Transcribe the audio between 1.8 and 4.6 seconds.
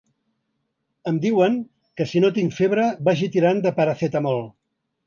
que si no tinc febre, vagi tirant de paracetamol.